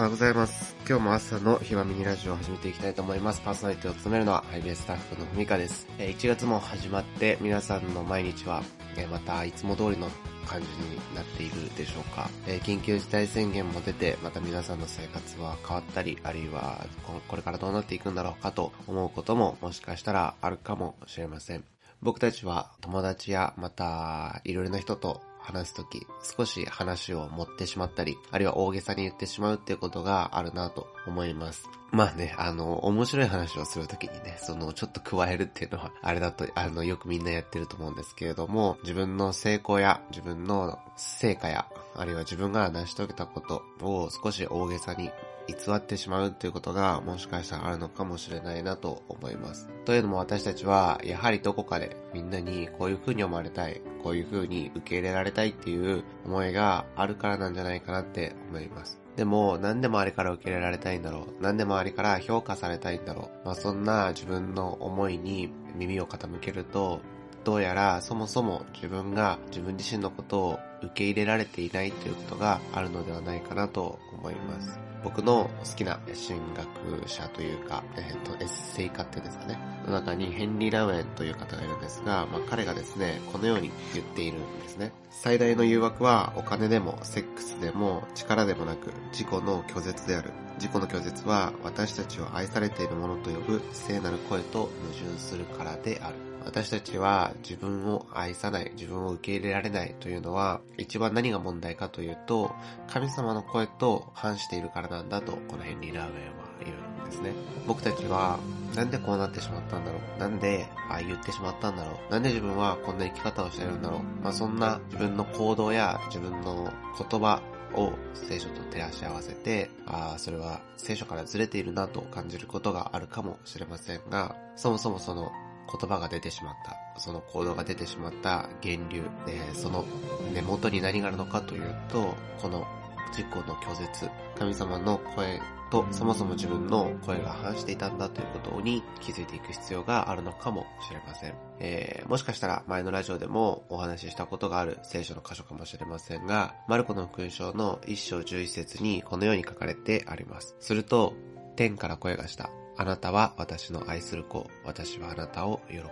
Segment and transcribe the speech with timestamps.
[0.00, 0.74] おはようございます。
[0.88, 3.42] 今日も朝のひまミニラジオを始めていきたいと思います。
[3.42, 5.86] パーソナリティを務めるのはハイベースタッフのふみかです。
[5.98, 8.62] 1月も始まって皆さんの毎日は、
[9.10, 10.08] またいつも通りの
[10.46, 12.30] 感じになっているでしょうか、
[12.64, 16.86] 緊急事態宣言も出て、また皆さんの生活は変わったり、あるいは
[17.28, 21.64] これからどうなっていくんだろうかと思うことももしかしたらあるかもしれません。
[22.00, 25.20] 僕たちは友達やまたいろいろな人と
[25.50, 26.06] 話すとき、
[26.36, 31.68] 少し話を持ってしまったり、あるいは大げさに言ってしまうっていうことがあるなと思います。
[31.92, 45.10] まあね、あの、面白い話をするときにね、その、ちょっと加えるっていうのは、あれだと、あの、よくみんなやってると思うんですけれども、自分の成功や、自分の成果や、あるいは自分が成し遂げたことを少し大げさに
[45.52, 49.68] 偽ってしまうっていうことがもしかしたらあるのかもしれないなと思います。
[49.84, 59.00] というのも私たちはやはりどこかでみんなにこういう風に思われたい、こういう風に受け入れられたいっていう思いがあるからなんじゃないかなって思います。
[59.16, 61.42] でも、何でもありから受け入れられたいんだろう。
[61.42, 63.46] 何でもありから評価されたいんだろう。
[63.46, 67.00] まあそんな自分の思いに耳を傾けると、
[67.44, 74.89] どうやらそもそも自分が自分自身のことを受け入れられていないということがあるのではないかなと思います。
[75.02, 79.58] 僕の好きな神学者というか、えっ、と、エッセイ家っていうんですかね。
[79.86, 84.92] の中にヘンリー・ラウェンという方がいるんですが、まあ彼がですね、このように言っているんですね。
[85.10, 90.30] 最大の誘惑はお金でもセックスでも力でもなく自己の拒絶である。
[90.56, 96.29] 自己の拒絶は私たちを愛されているものと呼ぶ聖なる声と矛盾するからである。
[96.44, 102.52] 私たちは自分を愛さない、自分を受け入れられないというのは、一番何が問題かというと、
[102.88, 107.32] 神様の声と反しているからなんだと、このヘンリー・ラーウェンは言うんですね。
[107.66, 108.38] 僕たちは、
[108.74, 110.20] なんでこうなってしまったんだろう？
[110.20, 112.12] なんで、ああ言ってしまったんだろう？
[112.12, 114.02] なんで自分はこんな生き方をしているんだろう？
[114.22, 117.42] まあそんな自分の行動や自分の言葉
[117.74, 125.32] を聖書と照らし合わせて、ああ、それは聖書からずれているなと感じることがあるかもしれませんが、そもそもその
[125.70, 129.84] 言葉が出てしまった、その行動が出てしまった源流、えーその
[130.32, 132.66] 根元に何があるのかというと、この
[133.10, 141.34] 自己の拒絶、神様の声とそもそも自分の声が反していたんだということに気づいていく必要があるのかもしれません。
[141.60, 150.56] えー、もしかしたら前のラジオでもお話ししたことがある聖書の箇所かもしれませんが、マルコの福音書の1章11節にこのように書かれてあります。
[150.60, 151.14] すると、
[151.56, 152.50] 天から声がした。
[152.80, 154.48] あなたは私の愛する子。
[154.64, 155.84] 私はあなたを喜ぶ。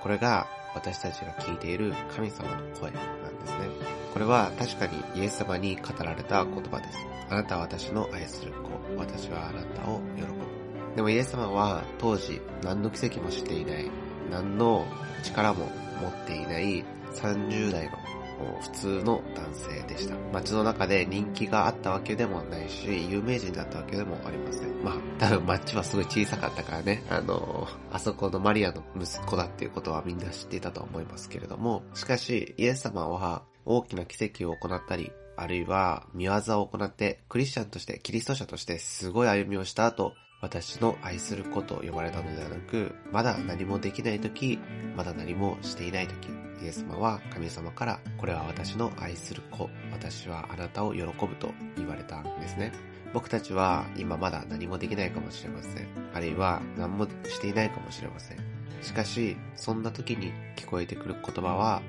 [0.00, 3.66] これが私たちが聞いている神様の声なんですね。
[4.12, 6.98] これは確かにイエス様に語られた言葉です。
[7.28, 8.70] あなたは私の愛する子。
[8.96, 10.28] 私はあなたを喜ぶ。
[10.94, 13.90] でもイエス様は当時何の奇跡もしていない、
[14.30, 14.86] 何の
[15.24, 16.84] 力も持っていない
[17.14, 17.96] 30代の
[18.60, 20.16] 普通の男性でした。
[20.32, 24.84] 街の中で人気があったわけでもないし、有名人だったわけでもありません。
[24.84, 44.58] まあ、多分街はすごい小さかったからね、あの、あそこのマリアの息子だっていうことはみんな知っていたと思いますけれども、しかし、イエス様は大きな奇跡を行ったり、あるいは見業を行って、クリスチャンとして、キリスト者としてすごい歩みをした後、私の愛する子と呼ばれたのではなく、まだ何もできない時、
[44.96, 46.30] まだ何もしていない時、
[46.60, 52.72] イエス様は神様から、これは私の愛する子、私はあなたを喜ぶと言われたんですね。
[53.14, 55.86] 僕たちは今まだ何もできないかもしれません。
[56.12, 58.38] あるいは何もしていないかもしれません。
[58.82, 61.82] しかし、そんな時に聞こえてくる言葉は、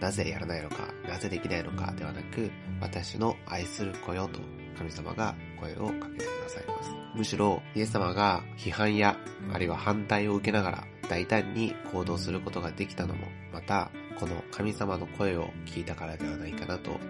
[0.00, 0.76] なぜやらないのか、
[1.06, 4.40] なぜできないのかではなく、私の愛する子よと
[4.78, 6.90] 神様が声をかけてくださいます。
[7.14, 9.16] むしろ、イエス様が批判や、
[9.52, 17.00] あるいは反対を受けながら、大胆に行動することができたのも、また、この神様の声を聞いたからではないかなと思い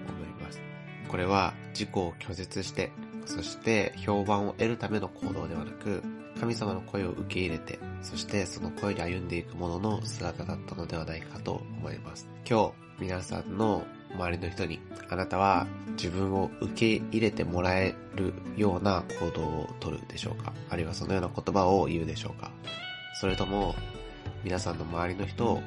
[0.43, 0.61] ます。
[1.09, 2.93] これは自己を拒絶して、
[3.25, 6.03] そして評判を得るための行動ではなく、
[6.39, 12.29] 神様の声を受け入れて、そしてその声に歩んでいくものの姿だったのではないかと思います。
[12.49, 13.85] 今日、皆さんの
[14.15, 14.81] 周りの人に、
[15.11, 20.53] あなたは自分を受け入れてもらえるような行動をとるでしょうか？
[20.71, 22.51] あるいはそのような言葉を言うでしょうか？
[23.21, 23.75] それとも、
[24.45, 25.63] 皆さんの周りの人を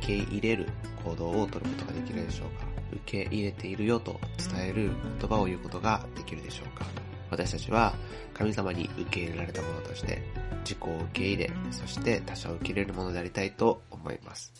[0.00, 0.68] 受け入れる
[1.04, 2.66] 行動をとることができるでしょうか？
[2.92, 4.20] 受け入れているよと
[4.52, 4.90] 伝える
[5.20, 6.84] 言葉を言うことができるでしょうか？
[7.30, 7.94] 私たちは
[8.34, 10.22] 神様に受け入れられたものとして
[10.64, 14.52] 自己を受け入れ、そして他者を受け入れるものでありたいと思います。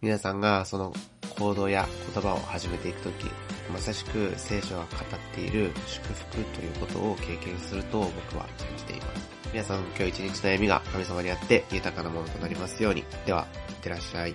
[0.00, 0.94] 皆さんがその
[1.40, 3.24] 行動や言葉を始めていくとき、
[3.72, 9.30] まさしく聖書が語っている祝福ということを経験すると僕は感じています。
[9.50, 13.04] 皆さん今日一日の歩みが神様にあって豊かなものとなりますように。
[13.24, 14.34] では、いってらっしゃい。